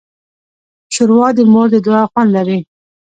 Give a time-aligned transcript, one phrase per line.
[0.93, 2.59] ښوروا د مور د دعا خوند لري.